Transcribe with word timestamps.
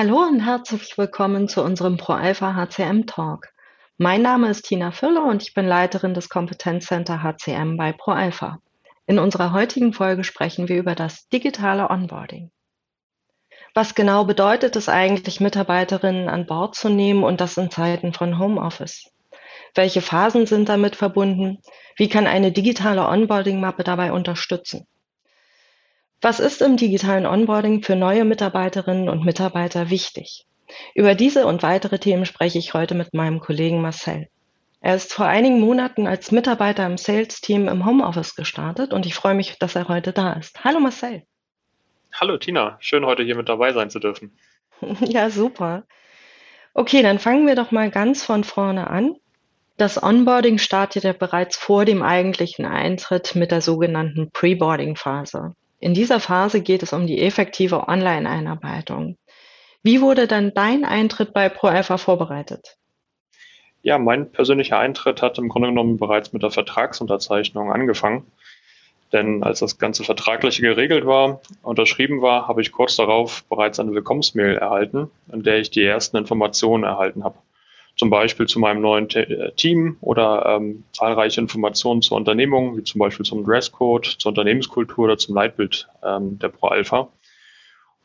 Hallo 0.00 0.18
und 0.18 0.38
herzlich 0.38 0.96
willkommen 0.96 1.48
zu 1.48 1.60
unserem 1.60 1.96
ProAlpha 1.96 2.54
HCM 2.54 3.06
Talk. 3.06 3.48
Mein 3.96 4.22
Name 4.22 4.48
ist 4.48 4.62
Tina 4.62 4.92
Füller 4.92 5.24
und 5.24 5.42
ich 5.42 5.54
bin 5.54 5.66
Leiterin 5.66 6.14
des 6.14 6.28
Kompetenzcenter 6.28 7.20
HCM 7.20 7.76
bei 7.76 7.90
ProAlpha. 7.90 8.60
In 9.08 9.18
unserer 9.18 9.52
heutigen 9.52 9.92
Folge 9.92 10.22
sprechen 10.22 10.68
wir 10.68 10.78
über 10.78 10.94
das 10.94 11.28
digitale 11.30 11.90
Onboarding. 11.90 12.52
Was 13.74 13.96
genau 13.96 14.24
bedeutet 14.24 14.76
es 14.76 14.88
eigentlich, 14.88 15.40
Mitarbeiterinnen 15.40 16.28
an 16.28 16.46
Bord 16.46 16.76
zu 16.76 16.90
nehmen 16.90 17.24
und 17.24 17.40
das 17.40 17.56
in 17.56 17.68
Zeiten 17.68 18.12
von 18.12 18.38
Homeoffice? 18.38 19.10
Welche 19.74 20.00
Phasen 20.00 20.46
sind 20.46 20.68
damit 20.68 20.94
verbunden? 20.94 21.58
Wie 21.96 22.08
kann 22.08 22.28
eine 22.28 22.52
digitale 22.52 23.04
Onboarding-Mappe 23.08 23.82
dabei 23.82 24.12
unterstützen? 24.12 24.86
Was 26.20 26.40
ist 26.40 26.62
im 26.62 26.76
digitalen 26.76 27.26
Onboarding 27.26 27.84
für 27.84 27.94
neue 27.94 28.24
Mitarbeiterinnen 28.24 29.08
und 29.08 29.24
Mitarbeiter 29.24 29.88
wichtig? 29.88 30.46
Über 30.96 31.14
diese 31.14 31.46
und 31.46 31.62
weitere 31.62 32.00
Themen 32.00 32.26
spreche 32.26 32.58
ich 32.58 32.74
heute 32.74 32.96
mit 32.96 33.14
meinem 33.14 33.38
Kollegen 33.38 33.80
Marcel. 33.80 34.26
Er 34.80 34.96
ist 34.96 35.14
vor 35.14 35.26
einigen 35.26 35.60
Monaten 35.60 36.08
als 36.08 36.32
Mitarbeiter 36.32 36.84
im 36.86 36.98
Sales-Team 36.98 37.68
im 37.68 37.86
Homeoffice 37.86 38.34
gestartet 38.34 38.92
und 38.92 39.06
ich 39.06 39.14
freue 39.14 39.36
mich, 39.36 39.60
dass 39.60 39.76
er 39.76 39.86
heute 39.86 40.12
da 40.12 40.32
ist. 40.32 40.64
Hallo 40.64 40.80
Marcel. 40.80 41.22
Hallo 42.12 42.36
Tina, 42.36 42.78
schön 42.80 43.06
heute 43.06 43.22
hier 43.22 43.36
mit 43.36 43.48
dabei 43.48 43.72
sein 43.72 43.88
zu 43.88 44.00
dürfen. 44.00 44.36
ja, 45.00 45.30
super. 45.30 45.84
Okay, 46.74 47.02
dann 47.02 47.20
fangen 47.20 47.46
wir 47.46 47.54
doch 47.54 47.70
mal 47.70 47.92
ganz 47.92 48.24
von 48.24 48.42
vorne 48.42 48.88
an. 48.88 49.14
Das 49.76 50.02
Onboarding 50.02 50.58
startet 50.58 51.04
ja 51.04 51.12
bereits 51.12 51.56
vor 51.56 51.84
dem 51.84 52.02
eigentlichen 52.02 52.66
Eintritt 52.66 53.36
mit 53.36 53.52
der 53.52 53.60
sogenannten 53.60 54.32
Pre-Boarding-Phase. 54.32 55.54
In 55.80 55.94
dieser 55.94 56.18
Phase 56.18 56.60
geht 56.60 56.82
es 56.82 56.92
um 56.92 57.06
die 57.06 57.20
effektive 57.20 57.88
Online-Einarbeitung. 57.88 59.16
Wie 59.82 60.00
wurde 60.00 60.26
dann 60.26 60.52
dein 60.52 60.84
Eintritt 60.84 61.32
bei 61.32 61.48
ProAlpha 61.48 61.98
vorbereitet? 61.98 62.76
Ja, 63.82 63.98
mein 63.98 64.32
persönlicher 64.32 64.78
Eintritt 64.78 65.22
hat 65.22 65.38
im 65.38 65.48
Grunde 65.48 65.68
genommen 65.68 65.98
bereits 65.98 66.32
mit 66.32 66.42
der 66.42 66.50
Vertragsunterzeichnung 66.50 67.72
angefangen. 67.72 68.26
Denn 69.12 69.42
als 69.42 69.60
das 69.60 69.78
ganze 69.78 70.04
Vertragliche 70.04 70.62
geregelt 70.62 71.06
war, 71.06 71.40
unterschrieben 71.62 72.20
war, 72.20 72.48
habe 72.48 72.60
ich 72.60 72.72
kurz 72.72 72.96
darauf 72.96 73.44
bereits 73.44 73.78
eine 73.78 73.92
Willkommensmail 73.92 74.56
erhalten, 74.56 75.10
in 75.32 75.44
der 75.44 75.60
ich 75.60 75.70
die 75.70 75.84
ersten 75.84 76.16
Informationen 76.16 76.84
erhalten 76.84 77.24
habe 77.24 77.38
zum 77.98 78.10
Beispiel 78.10 78.46
zu 78.46 78.60
meinem 78.60 78.80
neuen 78.80 79.10
äh, 79.10 79.52
Team 79.56 79.96
oder 80.00 80.46
ähm, 80.46 80.84
zahlreiche 80.92 81.40
Informationen 81.40 82.00
zur 82.00 82.16
Unternehmung, 82.16 82.76
wie 82.78 82.84
zum 82.84 83.00
Beispiel 83.00 83.26
zum 83.26 83.44
Dresscode, 83.44 84.06
zur 84.18 84.30
Unternehmenskultur 84.30 85.04
oder 85.04 85.18
zum 85.18 85.34
Leitbild 85.34 85.88
ähm, 86.02 86.38
der 86.38 86.48
Pro 86.48 86.68
Alpha. 86.68 87.08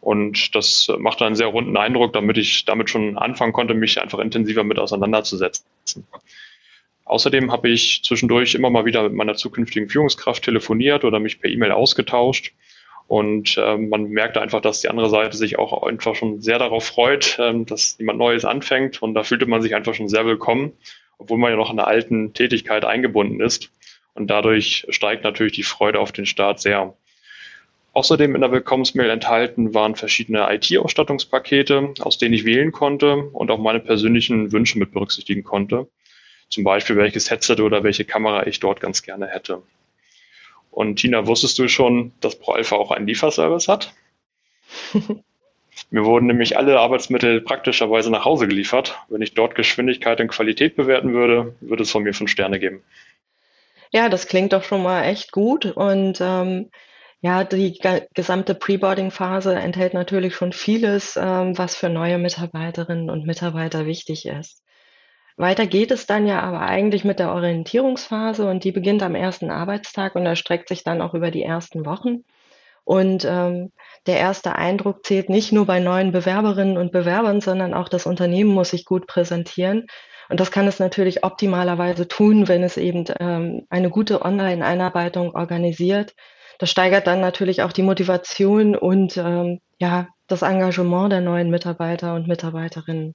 Und 0.02 0.54
das 0.56 0.92
macht 0.98 1.22
einen 1.22 1.36
sehr 1.36 1.48
runden 1.48 1.78
Eindruck, 1.78 2.12
damit 2.12 2.38
ich 2.38 2.66
damit 2.66 2.90
schon 2.90 3.18
anfangen 3.18 3.54
konnte, 3.54 3.74
mich 3.74 4.02
einfach 4.02 4.20
intensiver 4.20 4.66
mit 4.66 4.78
auseinanderzusetzen. 4.78 5.66
Außerdem 7.06 7.52
habe 7.52 7.70
ich 7.70 8.02
zwischendurch 8.04 8.56
immer 8.56 8.70
mal 8.70 8.86
wieder 8.86 9.04
mit 9.04 9.14
meiner 9.14 9.36
zukünftigen 9.36 9.88
Führungskraft 9.88 10.44
telefoniert 10.44 11.06
oder 11.06 11.20
mich 11.20 11.40
per 11.40 11.50
E-Mail 11.50 11.72
ausgetauscht 11.72 12.54
und 13.08 13.58
ähm, 13.58 13.90
man 13.90 14.06
merkte 14.06 14.42
einfach, 14.42 14.62
dass 14.62 14.82
die 14.82 14.90
andere 14.90 15.10
Seite 15.10 15.38
sich 15.38 15.60
auch 15.60 15.84
einfach 15.84 16.16
schon 16.16 16.42
sehr 16.42 16.60
darauf 16.60 16.86
freut, 16.86 17.38
ähm, 17.40 17.66
dass 17.66 17.98
jemand 17.98 18.18
Neues 18.18 18.46
anfängt. 18.46 19.02
Und 19.02 19.14
da 19.14 19.24
fühlte 19.24 19.46
man 19.46 19.62
sich 19.62 19.76
einfach 19.76 19.94
schon 19.94 20.08
sehr 20.08 20.26
willkommen, 20.26 20.74
obwohl 21.18 21.38
man 21.38 21.52
ja 21.52 21.58
noch 21.58 21.70
in 21.70 21.78
der 21.78 21.88
alten 21.88 22.34
Tätigkeit 22.34 22.86
eingebunden 22.86 23.42
ist. 23.42 23.70
Und 24.14 24.28
dadurch 24.28 24.86
steigt 24.90 25.24
natürlich 25.24 25.54
die 25.54 25.64
Freude 25.64 26.00
auf 26.00 26.12
den 26.12 26.26
Start 26.26 26.60
sehr. 26.60 26.96
Außerdem 27.94 28.34
in 28.34 28.42
der 28.42 28.52
Willkommensmail 28.52 29.10
enthalten 29.10 29.76
waren 29.76 29.96
verschiedene 29.96 30.52
IT-Ausstattungspakete, 30.52 31.94
aus 32.00 32.18
denen 32.18 32.34
ich 32.34 32.46
wählen 32.46 32.72
konnte 32.72 33.18
und 33.34 33.52
auch 33.52 33.60
meine 33.60 33.80
persönlichen 33.80 34.52
Wünsche 34.52 34.80
mit 34.80 34.92
berücksichtigen 34.92 35.44
konnte. 35.44 35.88
Zum 36.50 36.64
Beispiel 36.64 36.96
welches 36.96 37.30
Headset 37.30 37.62
oder 37.62 37.84
welche 37.84 38.06
Kamera 38.06 38.48
ich 38.48 38.60
dort 38.60 38.80
ganz 38.80 39.04
gerne 39.04 39.28
hätte. 39.28 39.62
Und 40.74 40.96
Tina, 40.96 41.28
wusstest 41.28 41.60
du 41.60 41.68
schon, 41.68 42.14
dass 42.20 42.40
ProAlpha 42.40 42.76
auch 42.76 42.92
einen 42.92 43.06
Lieferservice 43.06 43.68
hat? 43.68 43.94
Mir 45.92 46.06
wurden 46.06 46.26
nämlich 46.26 46.58
alle 46.58 46.80
Arbeitsmittel 46.80 47.42
praktischerweise 47.42 48.10
nach 48.10 48.26
Hause 48.26 48.48
geliefert. 48.48 48.98
Wenn 49.10 49.22
ich 49.22 49.36
dort 49.36 49.54
Geschwindigkeit 49.54 50.20
und 50.20 50.30
Qualität 50.30 50.76
bewerten 50.76 51.14
würde, 51.14 51.56
würde 51.62 51.84
es 51.84 51.92
von 51.92 52.02
mir 52.02 52.14
fünf 52.14 52.32
Sterne 52.32 52.60
geben. 52.60 52.84
Ja, 53.92 54.10
das 54.10 54.28
klingt 54.28 54.54
doch 54.54 54.64
schon 54.64 54.82
mal 54.82 55.04
echt 55.04 55.32
gut. 55.32 55.66
Und 55.66 56.20
ähm, 56.20 56.72
ja, 57.22 57.44
die 57.44 57.80
gesamte 58.16 58.56
Preboarding-Phase 58.56 59.54
enthält 59.54 59.94
natürlich 59.94 60.36
schon 60.36 60.52
vieles, 60.52 61.16
ähm, 61.16 61.56
was 61.58 61.76
für 61.76 61.90
neue 61.90 62.18
Mitarbeiterinnen 62.18 63.12
und 63.12 63.28
Mitarbeiter 63.28 63.86
wichtig 63.86 64.26
ist. 64.26 64.64
Weiter 65.38 65.66
geht 65.66 65.92
es 65.92 66.06
dann 66.06 66.28
ja 66.28 66.42
aber 66.42 66.62
eigentlich 66.62 67.04
mit 67.04 67.20
der 67.20 67.32
Orientierungsphase 67.34 68.48
und 68.48 68.64
die 68.64 68.72
beginnt 68.72 69.02
am 69.02 69.16
ersten 69.16 69.50
Arbeitstag 69.50 70.16
und 70.16 70.26
erstreckt 70.26 70.70
sich 70.70 70.84
dann 70.84 71.02
auch 71.02 71.14
über 71.14 71.32
die 71.32 71.44
ersten 71.44 71.86
Wochen. 71.86 72.24
Und 72.84 73.26
ähm, 73.26 73.72
der 74.06 74.18
erste 74.18 74.56
Eindruck 74.56 75.06
zählt 75.06 75.30
nicht 75.30 75.52
nur 75.52 75.66
bei 75.66 75.80
neuen 75.80 76.12
Bewerberinnen 76.12 76.78
und 76.78 76.92
Bewerbern, 76.92 77.42
sondern 77.42 77.74
auch 77.74 77.90
das 77.90 78.06
Unternehmen 78.06 78.54
muss 78.54 78.72
sich 78.72 78.86
gut 78.86 79.08
präsentieren. 79.08 79.88
Und 80.30 80.40
das 80.40 80.52
kann 80.52 80.68
es 80.68 80.80
natürlich 80.80 81.24
optimalerweise 81.24 82.08
tun, 82.08 82.48
wenn 82.48 82.64
es 82.64 82.78
eben 82.78 83.06
ähm, 83.20 83.66
eine 83.70 83.90
gute 83.90 84.22
Online-Einarbeitung 84.24 85.36
organisiert. 85.36 86.14
Das 86.60 86.70
steigert 86.70 87.08
dann 87.08 87.22
natürlich 87.22 87.62
auch 87.62 87.72
die 87.72 87.82
Motivation 87.84 88.76
und 88.76 89.18
ähm, 89.18 89.60
ja 89.80 90.08
das 90.28 90.42
Engagement 90.42 91.12
der 91.12 91.22
neuen 91.22 91.50
Mitarbeiter 91.50 92.16
und 92.16 92.28
Mitarbeiterinnen. 92.28 93.14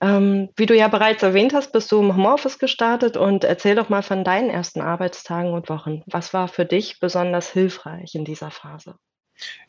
Ähm, 0.00 0.50
wie 0.56 0.66
du 0.66 0.76
ja 0.76 0.86
bereits 0.88 1.22
erwähnt 1.22 1.52
hast, 1.54 1.72
bist 1.72 1.90
du 1.90 2.00
im 2.00 2.14
Homeoffice 2.14 2.58
gestartet 2.58 3.16
und 3.16 3.42
erzähl 3.42 3.74
doch 3.74 3.88
mal 3.88 4.02
von 4.02 4.22
deinen 4.22 4.48
ersten 4.48 4.80
Arbeitstagen 4.80 5.52
und 5.52 5.68
Wochen. 5.68 6.02
Was 6.06 6.32
war 6.32 6.46
für 6.46 6.64
dich 6.64 7.00
besonders 7.00 7.50
hilfreich 7.50 8.14
in 8.14 8.24
dieser 8.24 8.50
Phase? 8.50 8.94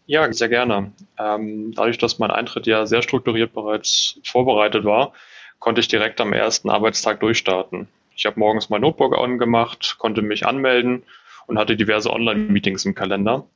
Ja, 0.05 0.31
sehr 0.31 0.49
gerne. 0.49 0.91
Ähm, 1.17 1.73
dadurch, 1.75 1.97
dass 1.97 2.19
mein 2.19 2.31
Eintritt 2.31 2.67
ja 2.67 2.85
sehr 2.85 3.01
strukturiert 3.01 3.53
bereits 3.53 4.19
vorbereitet 4.23 4.83
war, 4.83 5.13
konnte 5.59 5.81
ich 5.81 5.87
direkt 5.87 6.21
am 6.21 6.33
ersten 6.33 6.69
Arbeitstag 6.69 7.19
durchstarten. 7.19 7.87
Ich 8.15 8.25
habe 8.25 8.39
morgens 8.39 8.69
mein 8.69 8.81
Notebook 8.81 9.17
angemacht, 9.17 9.95
konnte 9.97 10.21
mich 10.21 10.45
anmelden 10.45 11.03
und 11.47 11.57
hatte 11.57 11.75
diverse 11.75 12.11
Online-Meetings 12.11 12.85
im 12.85 12.95
Kalender. 12.95 13.47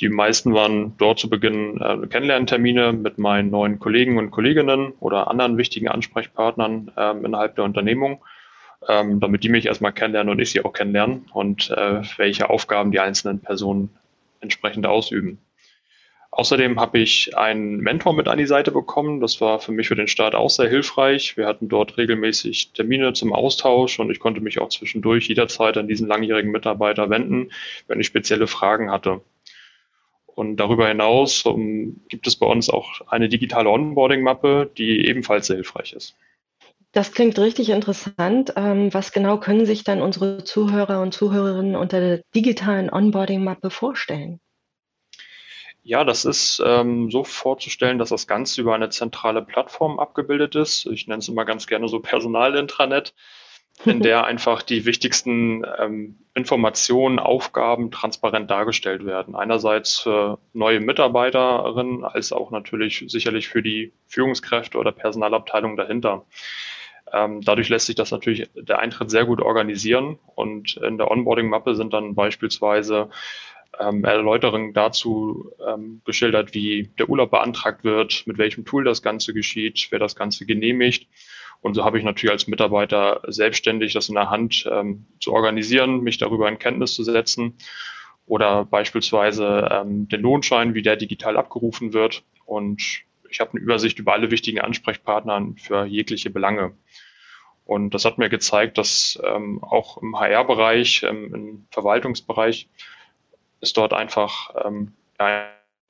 Die 0.00 0.08
meisten 0.08 0.54
waren 0.54 0.96
dort 0.98 1.18
zu 1.18 1.30
Beginn 1.30 1.80
äh, 1.80 2.06
Kennenlerntermine 2.06 2.92
mit 2.92 3.18
meinen 3.18 3.50
neuen 3.50 3.78
Kollegen 3.78 4.18
und 4.18 4.30
Kolleginnen 4.30 4.92
oder 5.00 5.28
anderen 5.28 5.58
wichtigen 5.58 5.88
Ansprechpartnern 5.88 6.90
ähm, 6.96 7.24
innerhalb 7.24 7.54
der 7.56 7.64
Unternehmung, 7.64 8.24
ähm, 8.88 9.20
damit 9.20 9.44
die 9.44 9.48
mich 9.48 9.66
erstmal 9.66 9.92
kennenlernen 9.92 10.32
und 10.32 10.40
ich 10.40 10.50
sie 10.50 10.64
auch 10.64 10.72
kennenlernen 10.72 11.26
und 11.32 11.70
äh, 11.70 12.02
welche 12.16 12.50
Aufgaben 12.50 12.90
die 12.90 13.00
einzelnen 13.00 13.40
Personen 13.40 13.90
entsprechend 14.40 14.86
ausüben. 14.86 15.38
Außerdem 16.34 16.80
habe 16.80 16.98
ich 16.98 17.36
einen 17.36 17.76
Mentor 17.76 18.14
mit 18.14 18.26
an 18.26 18.38
die 18.38 18.46
Seite 18.46 18.72
bekommen. 18.72 19.20
Das 19.20 19.42
war 19.42 19.60
für 19.60 19.70
mich 19.70 19.88
für 19.88 19.96
den 19.96 20.08
Start 20.08 20.34
auch 20.34 20.48
sehr 20.48 20.66
hilfreich. 20.66 21.36
Wir 21.36 21.46
hatten 21.46 21.68
dort 21.68 21.98
regelmäßig 21.98 22.72
Termine 22.72 23.12
zum 23.12 23.34
Austausch 23.34 24.00
und 24.00 24.10
ich 24.10 24.18
konnte 24.18 24.40
mich 24.40 24.58
auch 24.58 24.70
zwischendurch 24.70 25.28
jederzeit 25.28 25.76
an 25.76 25.88
diesen 25.88 26.08
langjährigen 26.08 26.50
Mitarbeiter 26.50 27.10
wenden, 27.10 27.50
wenn 27.86 28.00
ich 28.00 28.06
spezielle 28.06 28.46
Fragen 28.46 28.90
hatte. 28.90 29.20
Und 30.34 30.56
darüber 30.56 30.88
hinaus 30.88 31.44
um, 31.44 31.60
ähm, 31.60 32.00
gibt 32.08 32.26
es 32.26 32.36
bei 32.36 32.46
uns 32.46 32.70
auch 32.70 33.02
eine 33.08 33.28
digitale 33.28 33.68
Onboarding-Mappe, 33.68 34.70
die 34.76 35.06
ebenfalls 35.06 35.46
sehr 35.46 35.56
hilfreich 35.56 35.92
ist. 35.92 36.16
Das 36.92 37.12
klingt 37.12 37.38
richtig 37.38 37.70
interessant. 37.70 38.52
Ähm, 38.56 38.92
was 38.92 39.12
genau 39.12 39.38
können 39.38 39.64
sich 39.64 39.82
dann 39.84 40.02
unsere 40.02 40.44
Zuhörer 40.44 41.00
und 41.00 41.12
Zuhörerinnen 41.12 41.76
unter 41.76 42.00
der 42.00 42.22
digitalen 42.34 42.90
Onboarding-Mappe 42.90 43.70
vorstellen? 43.70 44.40
Ja, 45.84 46.04
das 46.04 46.24
ist 46.24 46.62
ähm, 46.64 47.10
so 47.10 47.24
vorzustellen, 47.24 47.98
dass 47.98 48.10
das 48.10 48.28
Ganze 48.28 48.60
über 48.60 48.74
eine 48.74 48.90
zentrale 48.90 49.42
Plattform 49.42 49.98
abgebildet 49.98 50.54
ist. 50.54 50.86
Ich 50.86 51.08
nenne 51.08 51.18
es 51.18 51.28
immer 51.28 51.44
ganz 51.44 51.66
gerne 51.66 51.88
so 51.88 51.98
Personalintranet 51.98 53.14
in 53.84 54.00
der 54.02 54.24
einfach 54.24 54.62
die 54.62 54.84
wichtigsten 54.84 55.64
ähm, 55.78 56.18
Informationen, 56.34 57.18
Aufgaben 57.18 57.90
transparent 57.90 58.50
dargestellt 58.50 59.04
werden. 59.04 59.34
Einerseits 59.34 60.00
für 60.00 60.38
neue 60.52 60.80
Mitarbeiterinnen, 60.80 62.04
als 62.04 62.32
auch 62.32 62.50
natürlich 62.50 63.04
sicherlich 63.08 63.48
für 63.48 63.62
die 63.62 63.92
Führungskräfte 64.06 64.78
oder 64.78 64.92
Personalabteilung 64.92 65.76
dahinter. 65.76 66.24
Ähm, 67.12 67.42
dadurch 67.42 67.68
lässt 67.68 67.86
sich 67.86 67.96
das 67.96 68.10
natürlich 68.10 68.48
der 68.54 68.78
Eintritt 68.78 69.10
sehr 69.10 69.26
gut 69.26 69.42
organisieren 69.42 70.18
und 70.34 70.78
in 70.78 70.96
der 70.96 71.10
Onboarding-Mappe 71.10 71.74
sind 71.74 71.92
dann 71.92 72.14
beispielsweise 72.14 73.10
ähm, 73.78 74.04
Erläuterungen 74.04 74.72
dazu 74.72 75.50
ähm, 75.66 76.00
geschildert, 76.06 76.54
wie 76.54 76.90
der 76.98 77.10
Urlaub 77.10 77.30
beantragt 77.30 77.84
wird, 77.84 78.22
mit 78.26 78.38
welchem 78.38 78.64
Tool 78.64 78.84
das 78.84 79.02
Ganze 79.02 79.34
geschieht, 79.34 79.88
wer 79.90 79.98
das 79.98 80.16
Ganze 80.16 80.46
genehmigt 80.46 81.08
und 81.62 81.74
so 81.74 81.84
habe 81.84 81.96
ich 81.96 82.04
natürlich 82.04 82.32
als 82.32 82.48
Mitarbeiter 82.48 83.22
selbstständig 83.28 83.92
das 83.94 84.08
in 84.08 84.16
der 84.16 84.30
Hand 84.30 84.68
ähm, 84.70 85.06
zu 85.20 85.32
organisieren, 85.32 86.00
mich 86.00 86.18
darüber 86.18 86.48
in 86.48 86.58
Kenntnis 86.58 86.94
zu 86.94 87.04
setzen 87.04 87.56
oder 88.26 88.64
beispielsweise 88.64 89.68
ähm, 89.70 90.08
den 90.08 90.20
Lohnschein, 90.20 90.74
wie 90.74 90.82
der 90.82 90.96
digital 90.96 91.36
abgerufen 91.36 91.92
wird. 91.92 92.24
Und 92.44 93.04
ich 93.30 93.40
habe 93.40 93.52
eine 93.52 93.60
Übersicht 93.60 93.98
über 94.00 94.12
alle 94.12 94.32
wichtigen 94.32 94.60
Ansprechpartner 94.60 95.54
für 95.56 95.84
jegliche 95.84 96.30
Belange. 96.30 96.72
Und 97.64 97.94
das 97.94 98.04
hat 98.04 98.18
mir 98.18 98.28
gezeigt, 98.28 98.76
dass 98.76 99.20
ähm, 99.24 99.62
auch 99.62 100.02
im 100.02 100.18
HR-Bereich, 100.18 101.04
ähm, 101.04 101.34
im 101.34 101.66
Verwaltungsbereich, 101.70 102.68
ist 103.60 103.76
dort 103.76 103.92
einfach 103.92 104.52
ähm, 104.64 104.92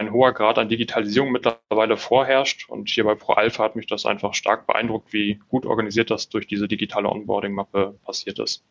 ein 0.02 0.12
hoher 0.12 0.32
Grad 0.32 0.58
an 0.58 0.68
Digitalisierung 0.68 1.32
mittlerweile 1.32 1.96
vorherrscht. 1.96 2.68
Und 2.68 2.88
hier 2.88 3.04
bei 3.04 3.14
ProAlpha 3.14 3.64
hat 3.64 3.76
mich 3.76 3.86
das 3.86 4.06
einfach 4.06 4.34
stark 4.34 4.66
beeindruckt, 4.66 5.12
wie 5.12 5.40
gut 5.48 5.66
organisiert 5.66 6.10
das 6.10 6.28
durch 6.28 6.46
diese 6.46 6.68
digitale 6.68 7.08
Onboarding-Mappe 7.08 7.98
passiert 8.04 8.38
ist. 8.38 8.64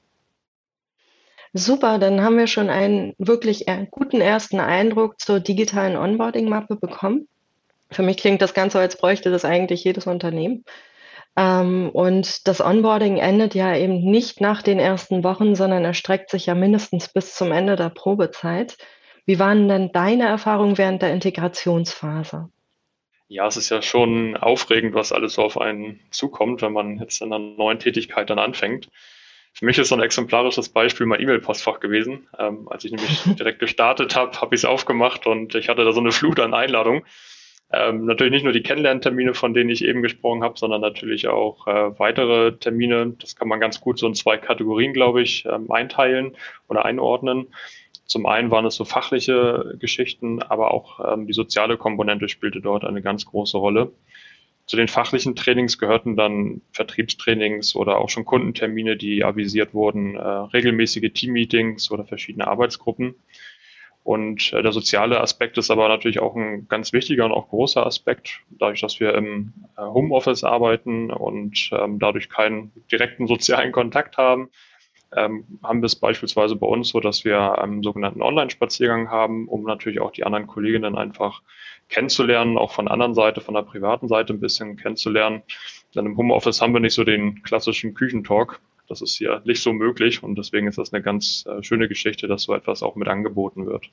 Super, 1.53 1.99
dann 1.99 2.21
haben 2.21 2.37
wir 2.37 2.47
schon 2.47 2.69
einen 2.69 3.13
wirklich 3.17 3.65
guten 3.89 4.21
ersten 4.21 4.59
Eindruck 4.59 5.19
zur 5.19 5.41
digitalen 5.41 5.97
Onboarding-Mappe 5.97 6.77
bekommen. 6.77 7.27
Für 7.89 8.03
mich 8.03 8.17
klingt 8.17 8.41
das 8.41 8.53
Ganze, 8.53 8.79
als 8.79 8.97
bräuchte 8.97 9.31
das 9.31 9.43
eigentlich 9.43 9.83
jedes 9.83 10.07
Unternehmen. 10.07 10.63
Ähm, 11.35 11.89
und 11.91 12.47
das 12.47 12.61
Onboarding 12.61 13.17
endet 13.17 13.53
ja 13.55 13.75
eben 13.75 14.01
nicht 14.09 14.39
nach 14.39 14.61
den 14.61 14.79
ersten 14.79 15.23
Wochen, 15.23 15.55
sondern 15.55 15.83
erstreckt 15.83 16.29
sich 16.29 16.45
ja 16.45 16.55
mindestens 16.55 17.09
bis 17.09 17.35
zum 17.35 17.51
Ende 17.51 17.75
der 17.75 17.89
Probezeit. 17.89 18.77
Wie 19.25 19.39
waren 19.39 19.67
denn 19.67 19.91
deine 19.91 20.27
Erfahrungen 20.27 20.77
während 20.77 21.01
der 21.01 21.13
Integrationsphase? 21.13 22.49
Ja, 23.27 23.47
es 23.47 23.55
ist 23.55 23.69
ja 23.69 23.81
schon 23.81 24.35
aufregend, 24.35 24.93
was 24.93 25.13
alles 25.13 25.35
so 25.35 25.43
auf 25.43 25.59
einen 25.59 26.01
zukommt, 26.11 26.61
wenn 26.61 26.73
man 26.73 26.99
jetzt 26.99 27.21
in 27.21 27.31
einer 27.31 27.39
neuen 27.39 27.79
Tätigkeit 27.79 28.29
dann 28.29 28.39
anfängt. 28.39 28.89
Für 29.53 29.65
mich 29.65 29.77
ist 29.77 29.89
so 29.89 29.95
ein 29.95 30.01
exemplarisches 30.01 30.69
Beispiel 30.69 31.05
mein 31.05 31.21
E-Mail-Postfach 31.21 31.79
gewesen. 31.79 32.27
Ähm, 32.37 32.67
als 32.69 32.83
ich 32.83 32.91
nämlich 32.91 33.23
direkt 33.39 33.59
gestartet 33.59 34.15
habe, 34.15 34.39
habe 34.41 34.55
ich 34.55 34.61
es 34.61 34.65
aufgemacht 34.65 35.27
und 35.27 35.55
ich 35.55 35.69
hatte 35.69 35.83
da 35.83 35.91
so 35.91 35.99
eine 35.99 36.11
Flut 36.11 36.39
an 36.39 36.53
Einladungen. 36.53 37.03
Ähm, 37.73 38.05
natürlich 38.05 38.33
nicht 38.33 38.43
nur 38.43 38.51
die 38.51 38.63
Kennenlerntermine, 38.63 39.33
von 39.33 39.53
denen 39.53 39.69
ich 39.69 39.85
eben 39.85 40.01
gesprochen 40.01 40.43
habe, 40.43 40.59
sondern 40.59 40.81
natürlich 40.81 41.29
auch 41.29 41.67
äh, 41.67 41.97
weitere 41.99 42.57
Termine. 42.57 43.15
Das 43.19 43.35
kann 43.37 43.47
man 43.47 43.61
ganz 43.61 43.79
gut 43.79 43.97
so 43.97 44.07
in 44.07 44.13
zwei 44.13 44.37
Kategorien, 44.37 44.91
glaube 44.91 45.21
ich, 45.21 45.45
ähm, 45.45 45.71
einteilen 45.71 46.35
oder 46.67 46.83
einordnen. 46.83 47.47
Zum 48.11 48.25
einen 48.25 48.51
waren 48.51 48.65
es 48.65 48.75
so 48.75 48.83
fachliche 48.83 49.75
Geschichten, 49.79 50.41
aber 50.41 50.73
auch 50.73 51.13
ähm, 51.13 51.27
die 51.27 51.33
soziale 51.33 51.77
Komponente 51.77 52.27
spielte 52.27 52.59
dort 52.59 52.83
eine 52.83 53.01
ganz 53.01 53.25
große 53.25 53.57
Rolle. 53.57 53.93
Zu 54.65 54.75
den 54.75 54.89
fachlichen 54.89 55.33
Trainings 55.33 55.77
gehörten 55.77 56.17
dann 56.17 56.59
Vertriebstrainings 56.73 57.73
oder 57.73 57.99
auch 57.99 58.09
schon 58.09 58.25
Kundentermine, 58.25 58.97
die 58.97 59.23
avisiert 59.23 59.73
wurden, 59.73 60.17
äh, 60.17 60.19
regelmäßige 60.19 61.13
Teammeetings 61.13 61.89
oder 61.89 62.03
verschiedene 62.03 62.49
Arbeitsgruppen. 62.49 63.15
Und 64.03 64.51
äh, 64.51 64.61
der 64.61 64.73
soziale 64.73 65.21
Aspekt 65.21 65.57
ist 65.57 65.71
aber 65.71 65.87
natürlich 65.87 66.19
auch 66.19 66.35
ein 66.35 66.67
ganz 66.67 66.91
wichtiger 66.91 67.23
und 67.23 67.31
auch 67.31 67.47
großer 67.47 67.85
Aspekt, 67.85 68.41
dadurch, 68.49 68.81
dass 68.81 68.99
wir 68.99 69.13
im 69.13 69.53
äh, 69.77 69.83
Homeoffice 69.83 70.43
arbeiten 70.43 71.11
und 71.11 71.69
ähm, 71.71 71.97
dadurch 71.97 72.27
keinen 72.27 72.73
direkten 72.91 73.25
sozialen 73.25 73.71
Kontakt 73.71 74.17
haben, 74.17 74.49
ähm, 75.15 75.59
haben 75.63 75.81
wir 75.81 75.87
es 75.87 75.95
beispielsweise 75.95 76.55
bei 76.55 76.67
uns 76.67 76.89
so, 76.89 76.99
dass 76.99 77.25
wir 77.25 77.59
einen 77.59 77.83
sogenannten 77.83 78.21
Online-Spaziergang 78.21 79.09
haben, 79.09 79.47
um 79.47 79.63
natürlich 79.63 79.99
auch 79.99 80.11
die 80.11 80.23
anderen 80.23 80.47
Kolleginnen 80.47 80.95
einfach 80.95 81.41
kennenzulernen, 81.89 82.57
auch 82.57 82.71
von 82.71 82.85
der 82.85 82.93
anderen 82.93 83.13
Seite, 83.13 83.41
von 83.41 83.53
der 83.53 83.63
privaten 83.63 84.07
Seite 84.07 84.33
ein 84.33 84.39
bisschen 84.39 84.77
kennenzulernen. 84.77 85.43
Denn 85.93 86.05
im 86.05 86.17
Homeoffice 86.17 86.61
haben 86.61 86.73
wir 86.73 86.79
nicht 86.79 86.93
so 86.93 87.03
den 87.03 87.43
klassischen 87.43 87.93
Küchentalk. 87.93 88.61
Das 88.87 89.01
ist 89.01 89.17
hier 89.17 89.41
nicht 89.45 89.61
so 89.61 89.73
möglich 89.73 90.23
und 90.23 90.37
deswegen 90.37 90.67
ist 90.67 90.77
das 90.77 90.93
eine 90.93 91.03
ganz 91.03 91.45
äh, 91.45 91.63
schöne 91.63 91.87
Geschichte, 91.87 92.27
dass 92.27 92.43
so 92.43 92.53
etwas 92.53 92.83
auch 92.83 92.95
mit 92.95 93.07
angeboten 93.07 93.65
wird. 93.65 93.89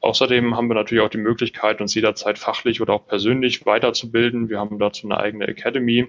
Außerdem 0.00 0.56
haben 0.56 0.68
wir 0.68 0.74
natürlich 0.74 1.02
auch 1.02 1.10
die 1.10 1.18
Möglichkeit, 1.18 1.80
uns 1.80 1.94
jederzeit 1.94 2.38
fachlich 2.38 2.80
oder 2.80 2.94
auch 2.94 3.06
persönlich 3.06 3.66
weiterzubilden. 3.66 4.48
Wir 4.48 4.58
haben 4.60 4.78
dazu 4.78 5.08
eine 5.08 5.18
eigene 5.18 5.48
Academy 5.48 6.06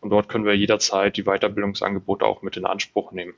und 0.00 0.10
dort 0.10 0.28
können 0.28 0.44
wir 0.44 0.56
jederzeit 0.56 1.16
die 1.16 1.24
Weiterbildungsangebote 1.24 2.24
auch 2.24 2.42
mit 2.42 2.56
in 2.56 2.66
Anspruch 2.66 3.12
nehmen. 3.12 3.34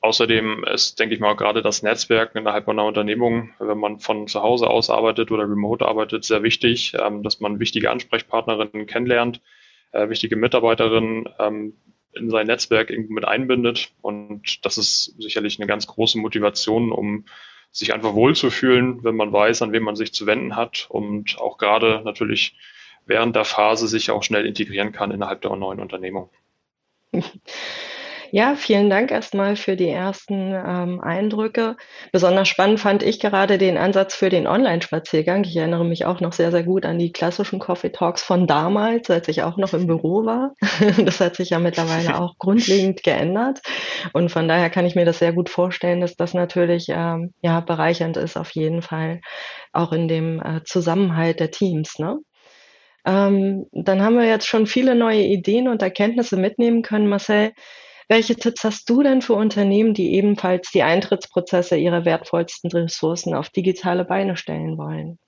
Außerdem 0.00 0.64
ist, 0.64 1.00
denke 1.00 1.14
ich 1.14 1.20
mal, 1.20 1.34
gerade 1.34 1.60
das 1.60 1.82
Netzwerk 1.82 2.34
innerhalb 2.36 2.68
einer 2.68 2.84
Unternehmung, 2.84 3.50
wenn 3.58 3.78
man 3.78 3.98
von 3.98 4.28
zu 4.28 4.42
Hause 4.42 4.70
aus 4.70 4.90
arbeitet 4.90 5.32
oder 5.32 5.42
remote 5.42 5.84
arbeitet, 5.86 6.24
sehr 6.24 6.44
wichtig, 6.44 6.94
ähm, 6.94 7.24
dass 7.24 7.40
man 7.40 7.58
wichtige 7.58 7.90
Ansprechpartnerinnen 7.90 8.86
kennenlernt, 8.86 9.40
äh, 9.90 10.08
wichtige 10.08 10.36
Mitarbeiterinnen 10.36 11.28
ähm, 11.40 11.74
in 12.12 12.30
sein 12.30 12.46
Netzwerk 12.46 12.90
mit 12.90 13.24
einbindet. 13.24 13.90
Und 14.00 14.64
das 14.64 14.78
ist 14.78 15.14
sicherlich 15.18 15.58
eine 15.58 15.66
ganz 15.66 15.88
große 15.88 16.18
Motivation, 16.18 16.92
um 16.92 17.24
sich 17.72 17.92
einfach 17.92 18.14
wohlzufühlen, 18.14 19.02
wenn 19.04 19.16
man 19.16 19.32
weiß, 19.32 19.62
an 19.62 19.72
wen 19.72 19.82
man 19.82 19.96
sich 19.96 20.12
zu 20.12 20.26
wenden 20.26 20.56
hat 20.56 20.86
und 20.88 21.38
auch 21.38 21.58
gerade 21.58 22.02
natürlich 22.04 22.56
während 23.08 23.34
der 23.34 23.44
Phase 23.44 23.88
sich 23.88 24.10
auch 24.10 24.22
schnell 24.22 24.46
integrieren 24.46 24.92
kann 24.92 25.10
innerhalb 25.10 25.40
der 25.42 25.56
neuen 25.56 25.80
Unternehmung. 25.80 26.30
Ja, 28.30 28.56
vielen 28.56 28.90
Dank 28.90 29.10
erstmal 29.10 29.56
für 29.56 29.74
die 29.74 29.88
ersten 29.88 30.52
ähm, 30.52 31.00
Eindrücke. 31.00 31.76
Besonders 32.12 32.48
spannend 32.48 32.78
fand 32.78 33.02
ich 33.02 33.20
gerade 33.20 33.56
den 33.56 33.78
Ansatz 33.78 34.14
für 34.14 34.28
den 34.28 34.46
Online-Spaziergang. 34.46 35.44
Ich 35.44 35.56
erinnere 35.56 35.84
mich 35.84 36.04
auch 36.04 36.20
noch 36.20 36.34
sehr, 36.34 36.50
sehr 36.50 36.62
gut 36.62 36.84
an 36.84 36.98
die 36.98 37.10
klassischen 37.10 37.58
Coffee 37.58 37.90
Talks 37.90 38.22
von 38.22 38.46
damals, 38.46 39.08
als 39.08 39.28
ich 39.28 39.42
auch 39.42 39.56
noch 39.56 39.72
im 39.72 39.86
Büro 39.86 40.24
war. 40.26 40.54
Das 41.08 41.20
hat 41.20 41.36
sich 41.36 41.50
ja 41.50 41.58
mittlerweile 41.58 42.20
auch 42.20 42.36
grundlegend 42.38 43.02
geändert. 43.02 43.60
Und 44.12 44.30
von 44.30 44.46
daher 44.46 44.68
kann 44.68 44.84
ich 44.84 44.94
mir 44.94 45.04
das 45.04 45.18
sehr 45.18 45.32
gut 45.32 45.48
vorstellen, 45.48 46.00
dass 46.00 46.16
das 46.16 46.34
natürlich 46.34 46.86
ähm, 46.90 47.32
ja 47.40 47.60
bereichernd 47.60 48.16
ist, 48.16 48.36
auf 48.36 48.50
jeden 48.50 48.82
Fall 48.82 49.20
auch 49.72 49.92
in 49.92 50.08
dem 50.08 50.40
äh, 50.40 50.62
Zusammenhalt 50.64 51.40
der 51.40 51.50
Teams. 51.50 51.98
Ne? 51.98 52.18
Ähm, 53.08 53.66
dann 53.72 54.02
haben 54.02 54.18
wir 54.18 54.26
jetzt 54.26 54.46
schon 54.46 54.66
viele 54.66 54.94
neue 54.94 55.22
Ideen 55.22 55.66
und 55.66 55.80
Erkenntnisse 55.80 56.36
mitnehmen 56.36 56.82
können. 56.82 57.08
Marcel, 57.08 57.54
welche 58.06 58.36
Tipps 58.36 58.64
hast 58.64 58.90
du 58.90 59.02
denn 59.02 59.22
für 59.22 59.32
Unternehmen, 59.32 59.94
die 59.94 60.12
ebenfalls 60.14 60.70
die 60.70 60.82
Eintrittsprozesse 60.82 61.78
ihrer 61.78 62.04
wertvollsten 62.04 62.70
Ressourcen 62.70 63.34
auf 63.34 63.48
digitale 63.48 64.04
Beine 64.04 64.36
stellen 64.36 64.76
wollen? 64.76 65.18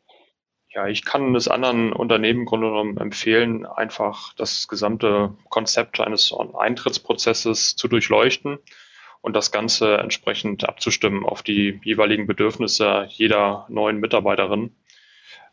Ja, 0.68 0.88
ich 0.88 1.06
kann 1.06 1.34
es 1.34 1.48
anderen 1.48 1.92
Unternehmen 1.94 2.40
im 2.40 2.46
Grunde 2.46 2.68
genommen 2.68 2.98
empfehlen, 2.98 3.64
einfach 3.64 4.34
das 4.34 4.68
gesamte 4.68 5.34
Konzept 5.48 6.00
eines 6.00 6.32
Eintrittsprozesses 6.32 7.76
zu 7.76 7.88
durchleuchten 7.88 8.58
und 9.22 9.34
das 9.34 9.52
Ganze 9.52 9.96
entsprechend 9.96 10.68
abzustimmen 10.68 11.24
auf 11.24 11.42
die 11.42 11.80
jeweiligen 11.82 12.26
Bedürfnisse 12.26 13.06
jeder 13.08 13.66
neuen 13.70 14.00
Mitarbeiterin. 14.00 14.76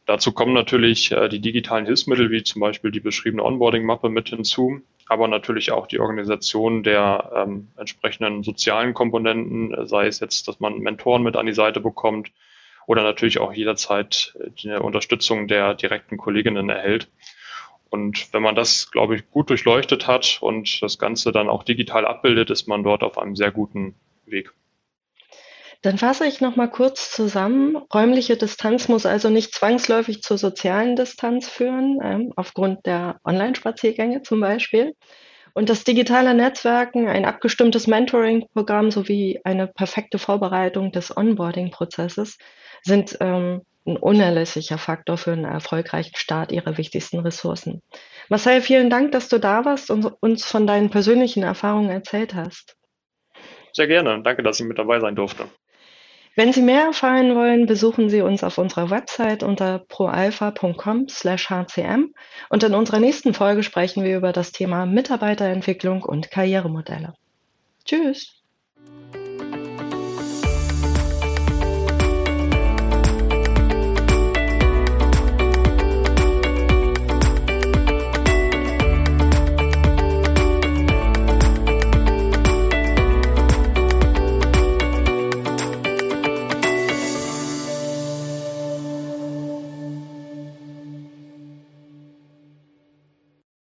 Dazu 0.08 0.32
kommen 0.32 0.54
natürlich 0.54 1.12
äh, 1.12 1.28
die 1.28 1.42
digitalen 1.42 1.86
Hilfsmittel, 1.86 2.32
wie 2.32 2.42
zum 2.42 2.62
Beispiel 2.62 2.92
die 2.92 3.02
beschriebene 3.02 3.44
Onboarding-Mappe 3.44 4.08
mit 4.08 4.30
hinzu, 4.30 4.80
aber 5.06 5.28
natürlich 5.28 5.74
auch 5.74 5.86
die 5.86 6.00
Organisation 6.00 6.82
der 6.82 7.30
ähm, 7.36 7.68
entsprechenden 7.76 8.42
sozialen 8.42 8.94
Komponenten, 8.94 9.74
äh, 9.74 9.86
sei 9.86 10.08
es 10.08 10.22
jetzt, 10.22 10.48
dass 10.48 10.62
man 10.62 10.80
Mentoren 10.80 11.24
mit 11.24 11.36
an 11.36 11.46
die 11.46 11.54
Seite 11.54 11.82
bekommt 11.82 12.32
oder 12.88 13.04
natürlich 13.04 13.40
auch 13.40 13.52
jederzeit 13.52 14.34
äh, 14.40 14.50
die 14.52 14.72
Unterstützung 14.72 15.50
der 15.50 15.74
direkten 15.74 16.16
Kolleginnen 16.16 16.70
erhält. 16.70 17.10
Und 17.90 18.32
wenn 18.34 18.42
man 18.42 18.56
das, 18.56 18.92
glaube 18.92 19.18
ich, 19.18 19.30
gut 19.30 19.50
durchleuchtet 19.50 20.08
hat 20.08 20.38
und 20.40 20.82
das 20.82 21.00
Ganze 21.00 21.34
dann 21.34 21.50
auch 21.50 21.64
digital 21.64 22.06
abbildet, 22.06 22.50
ist 22.50 22.66
man 22.70 22.82
dort 22.82 23.04
auf 23.04 23.18
einem 23.18 23.36
sehr 23.36 23.52
guten 23.52 23.94
Weg. 24.26 24.54
Dann 25.84 25.98
fasse 25.98 26.26
ich 26.26 26.42
noch 26.42 26.56
mal 26.56 26.70
kurz 26.70 27.12
zusammen. 27.12 27.78
Räumliche 27.94 28.36
Distanz 28.36 28.88
muss 28.88 29.06
also 29.06 29.30
nicht 29.30 29.54
zwangsläufig 29.54 30.22
zur 30.22 30.38
sozialen 30.38 30.96
Distanz 30.96 31.48
führen, 31.48 32.00
ähm, 32.04 32.34
aufgrund 32.36 32.86
der 32.86 33.20
Online-Spaziergänge 33.24 34.24
zum 34.24 34.40
Beispiel. 34.40 34.94
Und 35.54 35.70
das 35.70 35.84
digitale 35.84 36.34
Netzwerken, 36.34 37.08
ein 37.08 37.26
abgestimmtes 37.26 37.88
Mentoring-Programm 37.88 38.92
sowie 38.92 39.40
eine 39.44 39.68
perfekte 39.68 40.20
Vorbereitung 40.20 40.92
des 40.92 41.16
Onboarding-Prozesses 41.16 42.38
sind 42.84 43.18
ähm, 43.22 43.62
ein 43.88 43.98
unerlässlicher 43.98 44.78
Faktor 44.78 45.18
für 45.18 45.32
einen 45.32 45.46
erfolgreichen 45.46 46.16
Start 46.16 46.52
Ihrer 46.52 46.78
wichtigsten 46.78 47.20
Ressourcen. 47.20 47.82
Marcel, 48.30 48.62
vielen 48.62 48.90
Dank, 48.90 49.14
dass 49.14 49.30
du 49.30 49.40
da 49.40 49.66
warst 49.66 49.90
und 49.90 50.06
uns 50.20 50.46
von 50.46 50.68
deinen 50.68 50.90
persönlichen 50.90 51.44
Erfahrungen 51.44 51.90
erzählt 51.90 52.36
hast. 52.36 52.76
Sehr 53.74 53.88
gerne. 53.88 54.22
Danke, 54.24 54.44
dass 54.44 54.60
ich 54.60 54.66
mit 54.66 54.78
dabei 54.78 55.00
sein 55.00 55.16
durfte. 55.16 55.46
Wenn 56.38 56.54
Sie 56.54 56.62
mehr 56.62 56.84
erfahren 56.84 57.34
wollen, 57.34 57.66
besuchen 57.66 58.12
Sie 58.12 58.22
uns 58.22 58.44
auf 58.44 58.60
unserer 58.60 58.92
Website 58.92 59.42
unter 59.42 59.80
proalpha.com/hcm 59.80 62.14
und 62.50 62.64
in 62.64 62.76
unserer 62.76 63.00
nächsten 63.00 63.34
Folge 63.34 63.64
sprechen 63.64 64.04
wir 64.04 64.16
über 64.16 64.34
das 64.34 64.52
Thema 64.52 64.86
Mitarbeiterentwicklung 64.86 66.04
und 66.04 66.30
Karrieremodelle. 66.30 67.16
Tschüss. 67.86 68.36